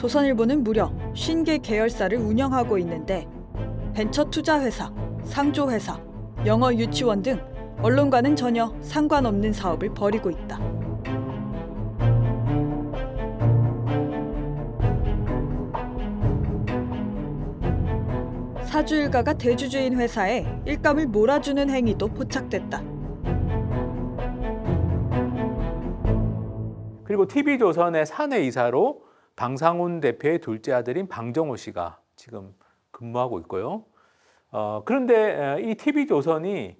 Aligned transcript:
조선일보는 0.00 0.64
무려 0.64 0.90
50개 1.12 1.60
계열사를 1.62 2.16
운영하고 2.16 2.78
있는데 2.78 3.28
벤처 3.92 4.24
투자 4.24 4.58
회사, 4.58 4.90
상조 5.24 5.70
회사, 5.70 6.00
영어 6.46 6.72
유치원 6.72 7.20
등 7.20 7.38
언론과는 7.82 8.34
전혀 8.34 8.74
상관없는 8.80 9.52
사업을 9.52 9.92
벌이고 9.92 10.30
있다. 10.30 10.58
사주 18.64 18.96
일가가 18.96 19.34
대주주인 19.34 20.00
회사에 20.00 20.46
일감을 20.64 21.08
몰아주는 21.08 21.68
행위도 21.68 22.08
포착됐다. 22.08 22.82
그리고 27.04 27.26
TV조선의 27.26 28.06
사내 28.06 28.46
이사로 28.46 29.09
방상훈 29.40 30.00
대표의 30.00 30.40
둘째 30.40 30.74
아들인 30.74 31.08
방정오 31.08 31.56
씨가 31.56 31.98
지금 32.14 32.54
근무하고 32.90 33.38
있고요. 33.40 33.86
어, 34.50 34.82
그런데 34.84 35.14
에, 35.16 35.62
이 35.62 35.76
TV조선이 35.76 36.76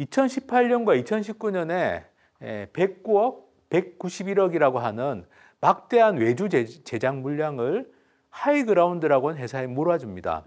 2018년과 0.00 1.02
2019년에 1.02 2.04
109억, 2.74 3.44
191억이라고 3.70 4.74
하는 4.74 5.24
막대한 5.62 6.18
외주 6.18 6.50
제- 6.50 6.66
제작 6.66 7.16
물량을 7.20 7.90
하이그라운드라고 8.28 9.30
하는 9.30 9.40
회사에 9.40 9.66
몰아줍니다. 9.66 10.44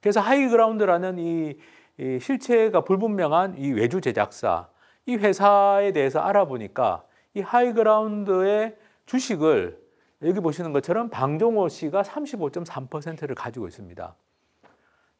그래서 0.00 0.18
하이그라운드라는 0.18 1.18
이, 1.20 1.56
이 2.00 2.18
실체가 2.20 2.80
불분명한 2.80 3.58
이 3.58 3.70
외주 3.70 4.00
제작사, 4.00 4.66
이 5.06 5.14
회사에 5.14 5.92
대해서 5.92 6.18
알아보니까 6.18 7.04
이 7.34 7.42
하이그라운드의 7.42 8.74
주식을 9.04 9.85
여기 10.22 10.40
보시는 10.40 10.72
것처럼 10.72 11.10
방정오 11.10 11.68
씨가 11.68 12.02
35.3%를 12.02 13.34
가지고 13.34 13.68
있습니다. 13.68 14.14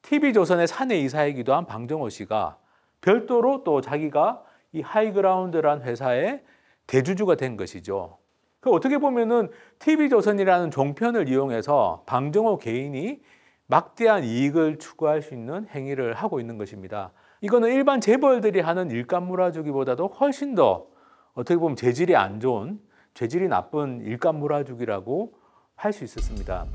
TV조선의 0.02 0.66
사내 0.66 0.98
이사이기도 0.98 1.54
한 1.54 1.66
방정오 1.66 2.08
씨가 2.08 2.58
별도로 3.00 3.62
또 3.64 3.80
자기가 3.80 4.42
이 4.72 4.80
하이그라운드란 4.80 5.82
회사의 5.82 6.42
대주주가 6.86 7.34
된 7.34 7.56
것이죠. 7.56 8.18
그 8.60 8.70
어떻게 8.70 8.98
보면은 8.98 9.50
TV조선이라는 9.80 10.70
종편을 10.70 11.28
이용해서 11.28 12.04
방정오 12.06 12.58
개인이 12.58 13.20
막대한 13.66 14.24
이익을 14.24 14.78
추구할 14.78 15.22
수 15.22 15.34
있는 15.34 15.66
행위를 15.68 16.14
하고 16.14 16.40
있는 16.40 16.56
것입니다. 16.56 17.12
이거는 17.40 17.72
일반 17.72 18.00
재벌들이 18.00 18.60
하는 18.60 18.90
일감 18.90 19.26
몰아주기보다도 19.26 20.08
훨씬 20.08 20.54
더 20.54 20.86
어떻게 21.34 21.58
보면 21.58 21.76
죄질이 21.76 22.16
안 22.16 22.40
좋은, 22.40 22.80
죄질이 23.16 23.48
나쁜 23.48 24.02
일감 24.02 24.38
몰아주기라고 24.38 25.32
할 25.74 25.92
수 25.92 26.04
있었습니다. 26.04 26.66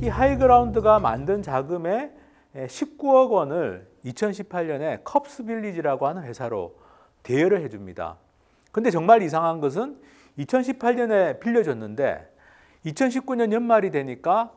이 0.00 0.08
하이그라운드가 0.08 1.00
만든 1.00 1.42
자금의 1.42 2.12
19억 2.54 3.30
원을 3.30 3.88
2018년에 4.04 5.02
컵스 5.02 5.44
빌리지라고 5.44 6.06
하는 6.06 6.22
회사로 6.22 6.78
대여를 7.24 7.62
해줍니다. 7.62 8.16
근데 8.70 8.90
정말 8.90 9.22
이상한 9.22 9.60
것은 9.60 10.00
2018년에 10.38 11.40
빌려줬는데 11.40 12.32
2019년 12.86 13.52
연말이 13.52 13.90
되니까 13.90 14.52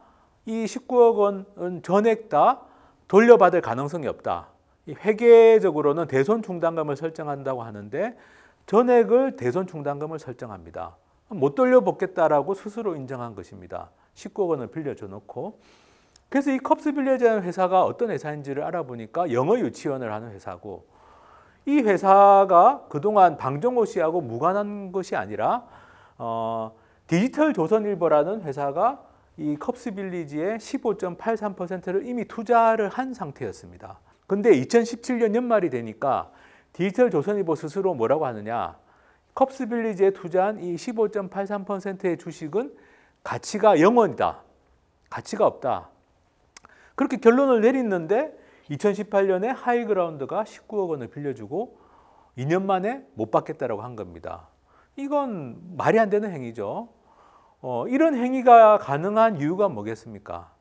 이 0.46 0.66
19억 0.66 1.16
원은 1.18 1.84
전액 1.84 2.30
다 2.30 2.62
돌려받을 3.08 3.62
가능성이 3.62 4.08
없다. 4.08 4.48
이 4.86 4.94
회계적으로는 4.94 6.08
대손 6.08 6.42
충당금을 6.42 6.96
설정한다고 6.96 7.64
하는데 7.64 8.18
전액을 8.66 9.36
대손 9.38 9.68
충당금을 9.68 10.20
설정합니다. 10.20 10.98
못 11.30 11.56
돌려받겠다라고 11.56 12.54
스스로 12.54 12.96
인정한 12.96 13.36
것입니다. 13.36 13.90
19억 14.16 14.50
원을 14.50 14.68
빌려줘 14.68 15.08
놓고 15.08 15.60
그래서 16.30 16.52
이 16.52 16.58
컵스 16.58 16.94
빌려주는 16.94 17.44
회사가 17.44 17.84
어떤 17.84 18.12
회사인지를 18.12 18.64
알아보니까 18.64 19.32
영어 19.32 19.58
유치원을 19.60 20.12
하는 20.12 20.32
회사고 20.32 20.86
이 21.66 21.80
회사가 21.80 22.86
그동안 22.90 23.38
방정호 23.38 23.86
씨하고 23.86 24.22
무관한 24.22 24.92
것이 24.92 25.16
아니라 25.16 25.66
어, 26.18 26.76
디지털 27.08 27.54
조선일보라는 27.54 28.42
회사가 28.42 29.13
이 29.38 29.56
컵스 29.58 29.96
빌리지의 29.96 30.58
15.83%를 30.58 32.06
이미 32.06 32.26
투자를 32.26 32.90
한 32.90 33.14
상태였습니다. 33.14 34.00
근데 34.28 34.52
2017년 34.52 35.36
연말이 35.36 35.70
되니까 35.70 36.32
디지털 36.72 37.10
조선일보 37.10 37.56
스스로 37.56 37.94
뭐라고 37.94 38.26
하느냐? 38.26 38.78
컵스 39.34 39.68
빌리지에 39.68 40.12
투자한 40.12 40.60
이 40.60 40.76
15.83%의 40.76 42.18
주식은 42.18 42.76
가치가 43.24 43.76
0원이다. 43.76 44.40
가치가 45.10 45.48
없다. 45.48 45.90
그렇게 46.96 47.18
결론을 47.18 47.62
내렸는데 47.62 48.38
2018년에 48.70 49.48
하이그라운드가 49.56 50.44
19억 50.44 50.90
원을 50.90 51.08
빌려주고 51.08 51.78
2년 52.38 52.64
만에 52.64 53.06
못 53.16 53.32
받겠다라고 53.32 53.82
한 53.82 53.96
겁니다. 53.96 54.48
이건 54.96 55.58
말이 55.76 56.00
안 56.00 56.10
되는 56.10 56.32
행위죠. 56.32 56.90
어, 57.66 57.88
이런 57.88 58.14
행위가 58.14 58.78
가능한 58.78 59.38
이유가 59.38 59.70
뭐겠습니까? 59.70 60.52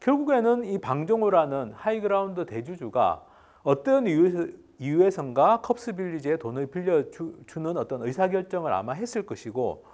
결국에는 0.00 0.64
이 0.64 0.78
방정오라는 0.78 1.72
하이그라운드 1.74 2.44
대주주가 2.44 3.24
어떤 3.62 4.06
이유에선가 4.80 5.60
컵스 5.60 5.94
빌리지에 5.94 6.38
돈을 6.38 6.66
빌려주는 6.66 7.76
어떤 7.76 8.02
의사결정을 8.02 8.72
아마 8.72 8.94
했을 8.94 9.24
것이고 9.24 9.84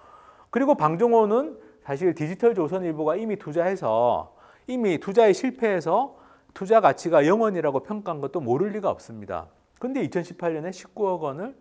그리고 0.49 0.77
방정오는 0.77 1.59
사실 1.83 2.15
디지털 2.15 2.55
조선일보가 2.55 3.17
이미 3.17 3.37
투자해서 3.37 4.35
이미 4.67 4.97
투자에 4.97 5.35
실패해서 5.35 6.17
투자 6.55 6.81
가치가 6.81 7.23
0원이라고 7.23 7.85
평가한 7.85 8.23
것도 8.23 8.41
모를 8.41 8.71
리가 8.71 8.89
없습니다. 8.89 9.49
근데 9.79 10.09
2018년에 10.09 10.71
19억 10.71 11.21
원을 11.21 11.55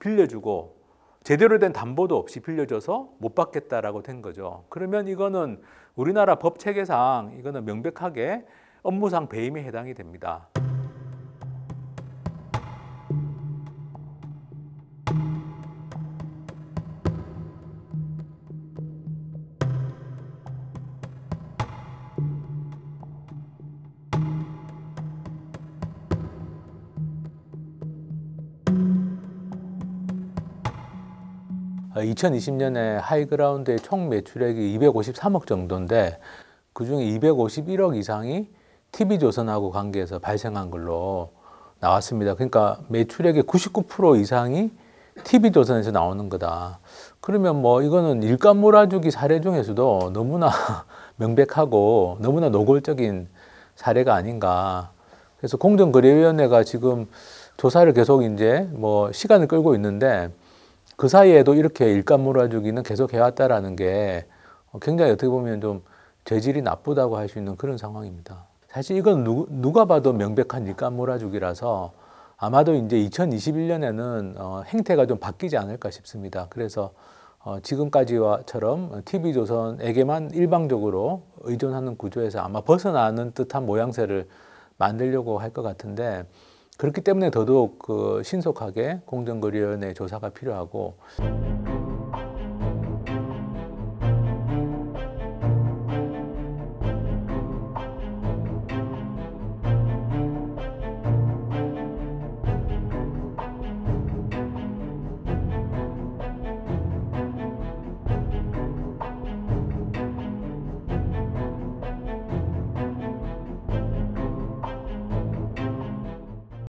빌려주고 0.00 0.85
제대로 1.26 1.58
된 1.58 1.72
담보도 1.72 2.16
없이 2.16 2.38
빌려줘서 2.38 3.08
못 3.18 3.34
받겠다라고 3.34 4.04
된 4.04 4.22
거죠. 4.22 4.62
그러면 4.68 5.08
이거는 5.08 5.60
우리나라 5.96 6.36
법 6.36 6.60
체계상 6.60 7.34
이거는 7.36 7.64
명백하게 7.64 8.44
업무상 8.84 9.28
배임에 9.28 9.64
해당이 9.64 9.94
됩니다. 9.94 10.46
2020년에 32.02 32.98
하이그라운드의 33.00 33.80
총 33.80 34.08
매출액이 34.08 34.78
253억 34.78 35.46
정도인데 35.46 36.18
그중에 36.72 37.04
251억 37.04 37.96
이상이 37.96 38.48
TV조선하고 38.92 39.70
관계해서 39.70 40.18
발생한 40.18 40.70
걸로 40.70 41.30
나왔습니다. 41.80 42.34
그러니까 42.34 42.80
매출액의 42.88 43.44
99% 43.44 44.20
이상이 44.20 44.70
TV조선에서 45.24 45.90
나오는 45.90 46.28
거다. 46.28 46.78
그러면 47.20 47.60
뭐 47.62 47.82
이거는 47.82 48.22
일감 48.22 48.58
몰아주기 48.58 49.10
사례 49.10 49.40
중에서도 49.40 50.10
너무나 50.12 50.50
명백하고 51.16 52.18
너무나 52.20 52.48
노골적인 52.48 53.28
사례가 53.74 54.14
아닌가. 54.14 54.90
그래서 55.38 55.56
공정거래위원회가 55.56 56.64
지금 56.64 57.06
조사를 57.56 57.90
계속 57.92 58.22
이제 58.22 58.68
뭐 58.72 59.12
시간을 59.12 59.48
끌고 59.48 59.74
있는데 59.74 60.30
그 60.96 61.08
사이에도 61.08 61.54
이렇게 61.54 61.92
일감 61.92 62.22
몰아주기는 62.22 62.82
계속 62.82 63.12
해왔다라는 63.12 63.76
게 63.76 64.26
굉장히 64.80 65.12
어떻게 65.12 65.28
보면 65.28 65.60
좀 65.60 65.82
재질이 66.24 66.62
나쁘다고 66.62 67.16
할 67.16 67.28
수 67.28 67.38
있는 67.38 67.56
그런 67.56 67.76
상황입니다. 67.78 68.46
사실 68.68 68.96
이건 68.96 69.24
누, 69.24 69.46
누가 69.48 69.84
봐도 69.84 70.12
명백한 70.12 70.66
일감 70.66 70.96
몰아주기라서 70.96 71.92
아마도 72.38 72.74
이제 72.74 72.96
2021년에는 72.98 74.34
어, 74.38 74.62
행태가 74.66 75.06
좀 75.06 75.18
바뀌지 75.18 75.56
않을까 75.56 75.90
싶습니다. 75.90 76.46
그래서 76.50 76.92
어, 77.38 77.60
지금까지와처럼 77.60 79.02
TV조선에게만 79.04 80.32
일방적으로 80.32 81.22
의존하는 81.40 81.96
구조에서 81.96 82.40
아마 82.40 82.60
벗어나는 82.60 83.32
듯한 83.32 83.64
모양새를 83.64 84.28
만들려고 84.78 85.38
할 85.38 85.50
것 85.52 85.62
같은데 85.62 86.24
그렇기 86.76 87.00
때문에 87.00 87.30
더더욱 87.30 87.78
그 87.78 88.22
신속하게 88.22 89.00
공정거래위원회 89.06 89.94
조사가 89.94 90.30
필요하고 90.30 90.96